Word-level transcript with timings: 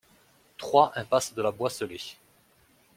trois 0.57 0.91
impasse 0.95 1.31
de 1.35 1.43
la 1.43 1.51
Boisselée 1.51 1.99